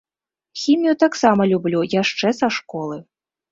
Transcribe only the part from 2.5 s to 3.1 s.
школы.